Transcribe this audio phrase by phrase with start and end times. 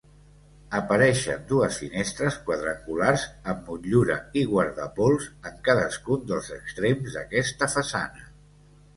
[0.77, 8.25] Apareixen dues finestres quadrangulars amb motllura i guardapols en cadascun dels extrems d'aquesta façana.